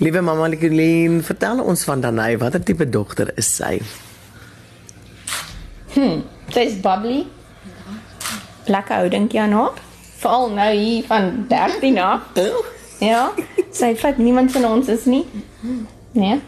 [0.00, 3.74] Liewe mamma Nicoline, vertel ons van Danai, watter tipe dogter is sy?
[5.92, 6.22] Hm,
[6.54, 7.18] sy is bubbly.
[8.72, 9.76] Lekker ou dink jy aan haar?
[10.22, 12.32] Veral nou hier van 13 af.
[13.04, 13.26] Ja,
[13.76, 15.26] sy vat niemand van ons is nie.
[16.16, 16.40] Nee.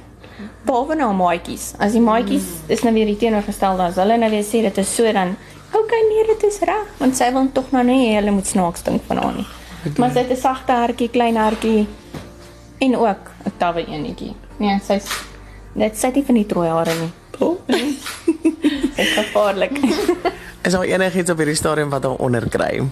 [0.65, 1.75] Behalwe nou maatjies.
[1.77, 4.97] As die maatjies is nou weer die teenoorgestelde as hulle nou weer sê dit is
[4.97, 5.37] so dan
[5.77, 9.05] okay nee, dit is reg, want sy wil tog nou nie hulle moet snaaks dink
[9.13, 9.51] van haar nie.
[9.99, 11.85] Maar sy het 'n sagte hartjie, klein hartjie
[12.83, 14.35] en ook 'n tawwe enetjie.
[14.57, 15.07] Nee, sy's
[15.73, 17.13] net sy het nie van die trooi hare nie.
[17.39, 17.57] Oh.
[18.97, 19.79] Sy's gevaarlik.
[20.67, 22.83] Is daar enigiets op hierdie stadium wat haar onderkry?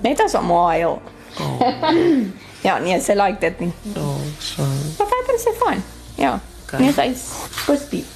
[0.00, 1.02] Net as 'n mail.
[1.40, 1.60] Oh.
[2.66, 3.72] ja, nee, sy like dit nie.
[3.96, 4.62] Oh, so.
[4.98, 5.82] Maar verder is sy fyn.
[6.14, 6.40] Ja.
[6.64, 6.80] Okay.
[6.80, 7.30] Nee, sy's
[7.66, 8.15] positief.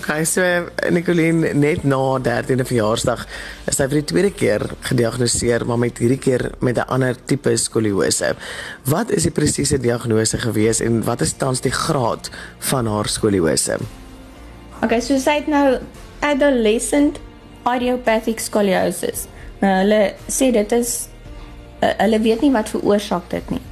[0.00, 0.42] Okay, so
[0.90, 3.24] Nicoline net na 13de verjaarsdag
[3.70, 7.56] is sy vir die tweede keer gediagnoseer, maar met hierdie keer met 'n ander tipe
[7.56, 8.34] skoliose.
[8.84, 13.78] Wat is die presiese diagnose gewees en wat is tans die graad van haar skoliose?
[14.82, 15.78] Okay, so sy het nou
[16.20, 17.20] adolescent
[17.76, 19.26] idiopathic scoliosis.
[19.60, 21.08] Nou hulle sê dit is
[21.82, 23.62] uh, hulle weet nie wat veroorsaak dit nie.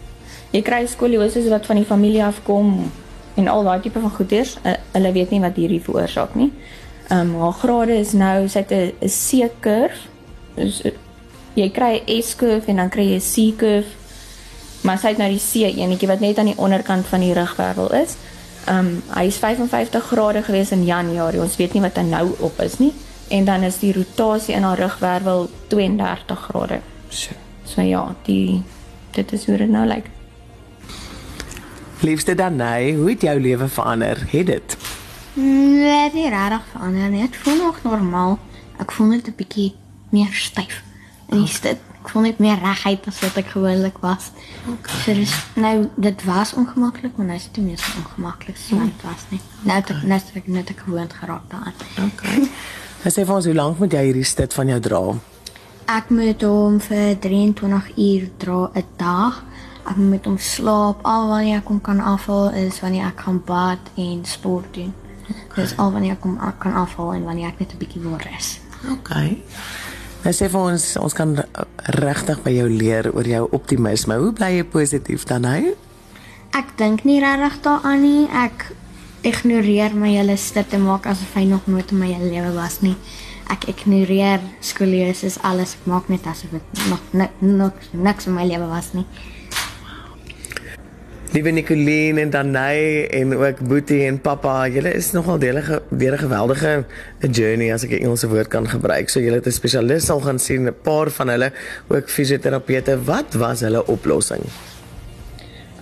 [0.53, 2.91] Jy kry skoliose wat van die familie afkom
[3.35, 4.57] en al daai tipe van goeders.
[4.65, 6.53] Uh, hulle weet nie wat hierdie veroorsaak nie.
[7.11, 10.07] Ehm um, haar grade is nou sy het 'n C-kurf.
[10.55, 10.93] Dus uh,
[11.55, 13.87] jy kry 'n S-kurf en dan kry jy 'n C-kurf.
[14.81, 17.93] Maar sy het nou die C enetjie wat net aan die onderkant van die rugwervel
[17.93, 18.17] is.
[18.67, 21.41] Ehm um, hy is 55 grade gewees in Januarie.
[21.41, 22.93] Ons weet nie wat hy nou op is nie.
[23.29, 26.81] En dan is die rotasie in haar rugwervel 32 grade.
[27.09, 27.31] So.
[27.65, 28.63] So ja, die
[29.11, 30.11] dit is hoe dit nou lyk.
[32.01, 34.27] Liefste Danai, hoe het jou lewe verander?
[34.31, 34.77] Het dit?
[35.35, 37.23] Nee, dit is rarig verander nie.
[37.27, 38.39] Ek voel nog normaal.
[38.81, 39.75] Ek voel net 'n bietjie
[40.09, 40.83] meer styf.
[41.29, 44.31] En is dit ek voel net meer regheid as wat ek gewoonlik was.
[44.69, 45.01] Okay.
[45.05, 48.77] So dis nou dit was ongemaklik, maar nou is dit nie meer so ongemaklik so
[48.77, 49.41] wat dit was nie.
[49.63, 51.75] Nou het ek net ek net ek gewoond geraak daaraan.
[52.07, 52.49] Okay.
[53.05, 55.15] En sê vir ons hoe lank moet jy hierdie stit van jou dra?
[55.85, 59.45] Ek moet hom vir 23 uur dra 'n dag.
[59.89, 61.05] Ek moet hom slaap.
[61.05, 64.95] Al wanneer ek hom kan afhaal is wanneer ek gaan bad en sport doen.
[65.31, 65.63] Okay.
[65.63, 68.61] Dis al wanneer ek hom kan afhaal en wanneer ek net 'n bietjie wil rus.
[68.99, 69.43] Okay.
[70.25, 71.31] Nou sê vir ons, ons kan
[71.97, 74.15] regtig by jou leer oor jou optimisme.
[74.21, 75.73] Hoe bly jy positief dan hy?
[76.53, 78.29] Ek dink nie regtig daaraan nie.
[78.29, 78.73] Ek
[79.23, 82.97] ignoreer my hele stip te maak asof hy nog nooit in my lewe was nie.
[83.51, 85.77] Ek ignoreer skoliosis alles.
[85.81, 89.07] Ek maak net asof dit nog niks niks in my lewe was nie.
[91.31, 96.19] Liewe Nicoline en Danai en ook Boetie en Pappa, julle is nogal delige weer 'n
[96.19, 96.85] geweldige
[97.31, 99.09] journey as ek 'n Engelse woord kan gebruik.
[99.09, 101.53] So julle het 'n spesialis al gaan sien, 'n paar van hulle
[101.89, 103.05] ook fisioterapeute.
[103.05, 104.43] Wat was hulle oplossing?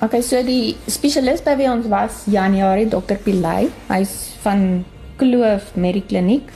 [0.01, 3.17] Okay, so die spesialis by wie ons was Januarie Dr.
[3.23, 3.69] Pilay.
[3.87, 4.85] Hy's van
[5.17, 6.51] Kloof Medikliniek.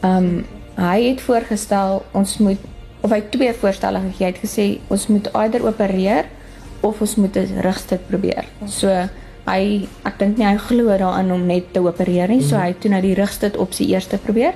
[0.00, 0.44] Ehm um,
[0.74, 2.58] hy het voorgestel ons moet
[3.00, 4.26] of hy twee voorstelle gegee.
[4.26, 6.24] Het gesê ons moet eider opereer
[6.86, 8.44] of ons moet 'n rugstuk probeer.
[8.66, 9.08] So
[9.46, 12.42] hy ek dink nie hy glo daaraan om net te opereer nie.
[12.42, 14.54] So hy het toe nou die rugstuk opsie eerste probeer.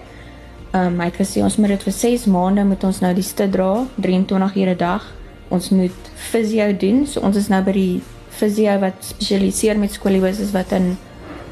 [0.73, 3.27] Ehm um, hy het gesê ons moet dit vir 6 maande moet ons nou die
[3.27, 5.07] stit dra, 23 ure 'n dag.
[5.51, 7.07] Ons moet fisio doen.
[7.07, 10.97] So ons is nou by die fisio wat spesialiseer met skoliose wat in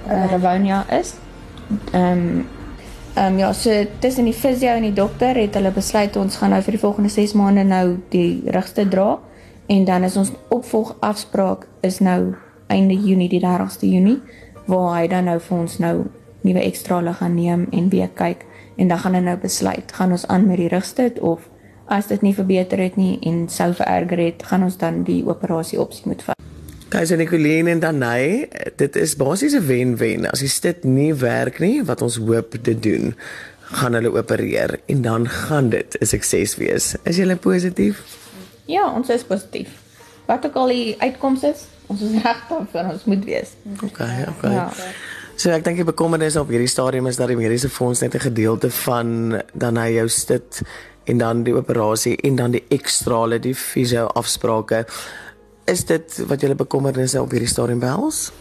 [0.07, 1.15] uh, Rivonia is.
[1.93, 2.47] Ehm um,
[3.15, 6.51] ehm um, ja, so tussen die fisio en die dokter het hulle besluit ons gaan
[6.51, 9.19] nou vir die volgende 6 maande nou die rigste dra
[9.69, 12.35] en dan is ons opvolgafspraak is nou
[12.73, 14.21] einde Junie, die 30ste Junie,
[14.67, 15.95] waar hy dan nou vir ons nou
[16.47, 18.45] nuwe ekstrale gaan neem en weer kyk
[18.79, 21.49] en dan gaan hy nou besluit, gaan ons aan met die rigstit of
[21.89, 25.81] as dit nie verbeter het nie en sou vererger het, gaan ons dan die operasie
[25.81, 26.37] opsie moet vat.
[26.89, 28.49] Kaiser Nicoline en Danai,
[28.81, 30.31] dit is basies 'n wen-wen.
[30.31, 33.15] As stit nie werk nie, wat ons hoop dit doen,
[33.61, 36.97] gaan hulle opereer en dan gaan dit 'n sukses wees.
[37.05, 38.28] Is jy positief?
[38.69, 39.73] Ja, ons is positief.
[40.29, 43.55] Wat ook al die uitkomste is, ons is reg daarvoor, ons moet wees.
[43.85, 44.53] Okay, okay.
[44.53, 44.67] Ja.
[45.39, 48.27] So ek dink die bekommernis op hierdie stadium is dat die mediese fonds net 'n
[48.29, 50.63] gedeelte van dan hy jou stit
[51.07, 54.85] en dan die operasie en dan die ekstrale die fisio afsprake.
[55.65, 58.33] Is dit wat julle bekommernisse op hierdie stadium behels?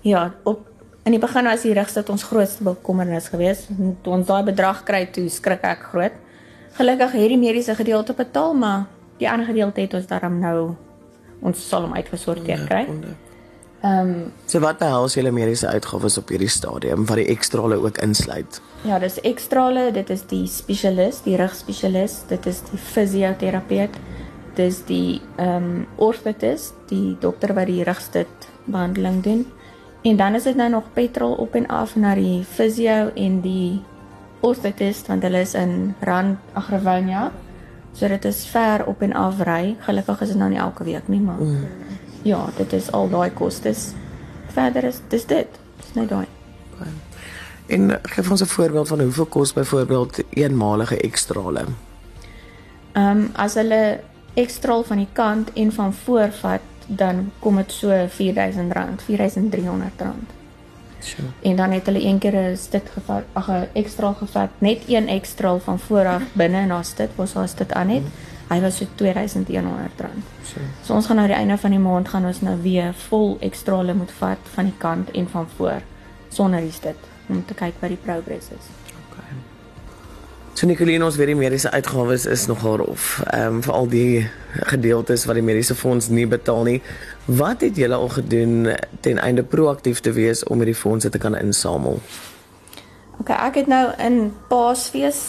[0.00, 0.66] Ja, op
[1.04, 3.68] in die begin was die rigstit ons grootste bekommernis geweest.
[4.02, 6.12] Toe ons daai bedrag kry, toe skrik ek groot.
[6.72, 8.86] Gelukkig het die mediese gedeelte betaal, maar
[9.20, 10.74] die ander gedeelte het ons daarom nou
[11.40, 12.86] ons sal hom uitgesorteer kry.
[13.80, 18.00] Ehm um, So wat behels julle mediese uitgawes op hierdie stadium wat die ekstrale ook
[18.04, 18.60] insluit?
[18.84, 23.96] ja, dis ekstrale, dit is die spesialis, die rugspesialis, dit is die fisioterapeut,
[24.56, 29.46] dis die ehm um, orthopedist, die dokter wat die rugstit behandeling doen.
[30.02, 33.80] En dan is dit nou nog petrol op en af na die fisio en die
[34.40, 37.30] orthopedist want hulle is in Rand Agravonia.
[37.92, 39.76] So dit is ver op en af ry.
[39.78, 41.66] Gelukkig is dit nou nie elke week nie, maar mm.
[42.22, 43.92] ja, dit is al daai kostes.
[44.54, 45.60] Verder is dis dit.
[45.76, 46.26] Dis net daai.
[47.70, 51.64] En gee ons 'n voorbeeld van hoeveel kos byvoorbeeld eenmalige ekstrale.
[52.92, 54.00] Ehm um, as hulle
[54.34, 60.39] ekstraal van die kant en van voor vat, dan kom dit so R4000, R4300.
[61.00, 61.28] Sure.
[61.42, 65.08] En dan het hulle een keer 'n stit gevat, ag 'n ekstraal gevat, net een
[65.08, 68.02] ekstraal van vooraf binne en daar sit was daar dit aan net.
[68.48, 70.10] Hy was so R2100.
[70.42, 70.64] Sure.
[70.82, 73.94] So ons gaan nou die einde van die maand gaan ons nou weer vol ekstrale
[73.94, 75.82] moet vat van die kant en van voor
[76.28, 76.96] sonder die stit
[77.28, 78.66] om te kyk wat die progress is.
[80.60, 83.04] So Nicoline ons weet die mediese uitgawes is nogal rof.
[83.32, 84.28] Ehm um, vir al die
[84.68, 86.82] gedeeltes wat die mediese fonds nie betaal nie.
[87.24, 88.68] Wat het julle al gedoen
[89.00, 91.96] ten einde proaktief te wees om hierdie fondse te kan insamel?
[93.22, 94.18] Okay, ek het nou in
[94.52, 95.22] Paasfees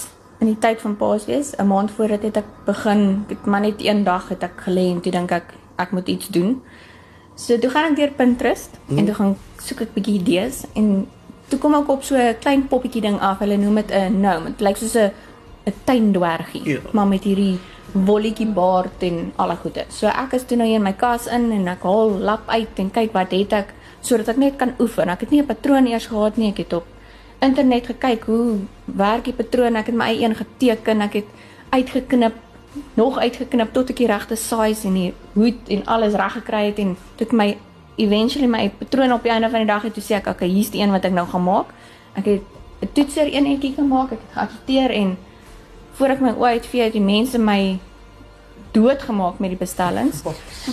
[0.44, 3.64] in die tyd van Paasfees, 'n maand voor dit het ek begin, ek het maar
[3.64, 6.62] net een dag het ek gelê en toe dink ek ek moet iets doen.
[7.36, 8.98] So toe gaan ek deur Pinterest mm.
[8.98, 11.08] en toe gaan soek ek bietjie idees en
[11.52, 13.40] toe kom ek op so 'n klein poppetjie ding af.
[13.40, 14.46] Hulle noem dit 'n gnome.
[14.56, 15.12] Dit lyk soos 'n
[15.68, 16.80] 'n tuindwergie, ja.
[16.92, 17.60] maar met hierdie
[17.92, 19.86] wolletjie baard en alle goede.
[19.90, 22.92] So ek is toe nou in my kas in en ek haal lap uit en
[22.92, 25.10] kyk wat het ek sodat ek net kan oefen.
[25.10, 26.52] Ek het nie 'n patroon eers gehad nie.
[26.52, 26.86] Ek het op
[27.40, 29.76] internet gekyk hoe werk die patroon.
[29.76, 31.02] Ek het my eie een geteken.
[31.02, 31.30] Ek het
[31.70, 32.34] uitgeknip,
[32.94, 36.80] nog uitgeknip tot ek die regte size en die hoed en alles reg gekry het
[36.80, 37.58] en toe ek my
[37.98, 40.72] eventually my patroon op die einde van die dag het toe sê ek, okay, hier's
[40.72, 41.74] die een wat ek nou gaan maak.
[42.16, 42.42] Ek het
[42.82, 44.12] 'n toetser eenetjie gemaak.
[44.12, 45.18] Ek het geakkiteer en
[45.94, 47.80] voor ek my oë uitvee het die mense my
[48.72, 50.24] doodgemaak met die bestellings.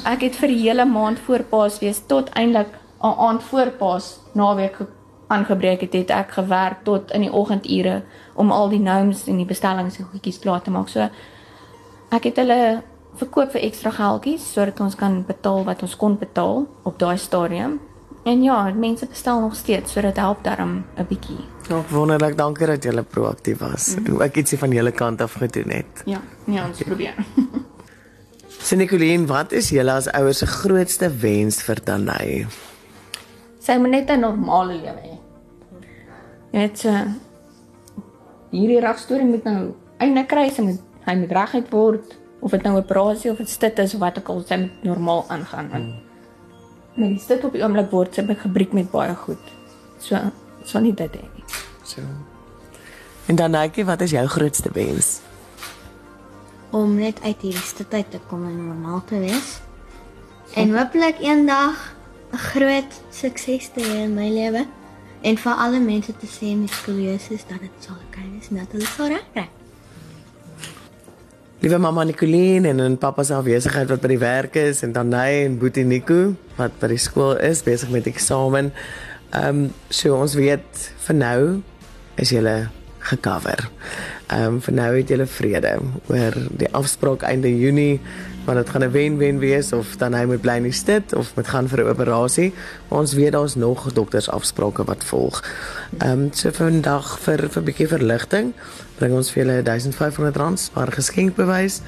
[0.04, 2.70] Ek het vir die hele maand voor Paasfees tot eintlik
[3.00, 4.78] aand voor Paas naweek
[5.28, 8.02] aangebreek het, het ek gewerk tot in die oggendure
[8.34, 10.88] om al die gnomes en die bestellings en goedjies klaar te maak.
[10.88, 11.08] So
[12.10, 12.82] ek het hulle
[13.18, 17.78] verkoop vir ekstra geldjies sodat ons kan betaal wat ons kon betaal op daai stadium.
[18.28, 21.44] En ja, mense bestel nog steeds, so dit help daarom 'n bietjie.
[21.68, 23.94] Ja, wonderlik, dankie dat jy proaktief was.
[23.96, 24.20] Mm -hmm.
[24.20, 26.02] Ek ietsie van julle kant af gedoen het.
[26.04, 26.86] Ja, ja, ons okay.
[26.86, 27.14] probeer.
[28.68, 32.46] Sinicoline, wat is julle as ouers se grootste wens vir Danai?
[33.58, 35.18] Sy moet net 'n normale lewe hê.
[36.50, 36.90] Net so
[38.50, 42.74] hierdie ragstorie moet nou einde kry, sy moet hy moet reguit word of dit nou
[42.74, 45.68] 'n operasie of dit stit is of wat ook al, sy moet normaal aangaan.
[45.68, 46.00] Want mm.
[46.94, 49.44] met die stit op die oomblik word sy gebreek met baie goed.
[49.98, 50.16] So
[50.64, 51.44] so nie dit hê nie.
[51.82, 52.00] So.
[53.26, 55.20] En dan netjie, wat is jou grootste wens?
[56.70, 59.60] Om net uit hierdie stitheid te kom en normaal te wees.
[60.54, 61.94] En hopelik eendag
[62.32, 64.66] 'n groot sukses te hê in my lewe
[65.20, 68.86] en vir alle mense te sê met skoliose dat dit sal oukei wees, net hulle
[68.86, 69.48] sal reg kry.
[71.58, 75.10] Liewe mamma Nicoline en en pappa se afwesigheid wat by die werk is en dan
[75.10, 78.70] hy en Boetie Nico wat by die skool is besig met eksamen.
[79.34, 81.40] Ehm um, so ons weet vir nou
[82.14, 82.54] is julle
[83.08, 83.68] gecover.
[84.28, 85.78] Ehm um, vir nou het julle vrede
[86.12, 88.00] oor die afspraak einde Junie
[88.48, 91.34] want dit gaan 'n wen-wen wees of dan hy moet bly in die stad of
[91.36, 92.52] moet gaan vir 'n operasie.
[92.88, 95.44] Ons weet daar's nog doktersafsprake wat volg.
[95.98, 98.52] Ehm um, so vandag vir vir 'n bietjie verligting
[98.98, 101.80] bring ons vir julle R1500 maar geskenkbewys.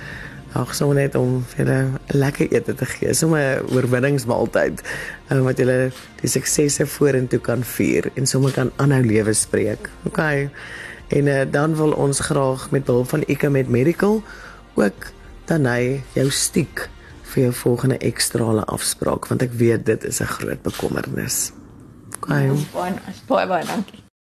[0.52, 4.82] Ag so net om vir 'n lekker ete te gee, sommer 'n oorwinningsmaaltyd
[5.30, 5.90] um, wat julle
[6.20, 9.90] die suksesse vorentoe kan vier en sommer kan aanhou lewe spreek.
[10.04, 10.18] OK.
[11.10, 14.22] En uh, dan wil ons graag met behulp van Ecomed Medical
[14.74, 15.10] ook
[15.50, 16.86] dan hy jou stiek
[17.32, 21.50] vir jou volgende ekstrale afspraak want ek weet dit is 'n groot bekommernis.
[22.20, 22.50] Okay.
[23.26, 24.09] Baie baie dankie.